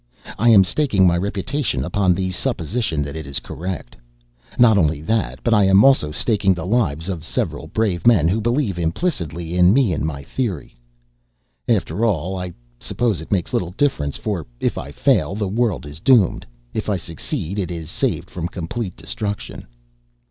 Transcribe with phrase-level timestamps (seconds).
[0.39, 3.95] I am staking my reputation upon the supposition that it is correct.
[4.57, 8.41] Not only that, but I am also staking the lives of several brave men who
[8.41, 10.75] believe implicitly in me and my theory.
[11.67, 15.99] After all, I suppose it makes little difference, for if I fail the world is
[15.99, 19.67] doomed, if I succeed it is saved from complete destruction.